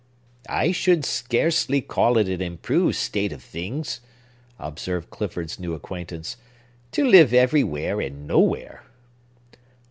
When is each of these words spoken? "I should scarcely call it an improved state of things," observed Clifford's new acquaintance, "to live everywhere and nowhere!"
"I 0.49 0.71
should 0.71 1.05
scarcely 1.05 1.79
call 1.79 2.17
it 2.17 2.27
an 2.27 2.41
improved 2.41 2.95
state 2.95 3.31
of 3.31 3.43
things," 3.43 3.99
observed 4.57 5.11
Clifford's 5.11 5.59
new 5.59 5.75
acquaintance, 5.75 6.37
"to 6.93 7.05
live 7.05 7.35
everywhere 7.35 8.01
and 8.01 8.25
nowhere!" 8.25 8.81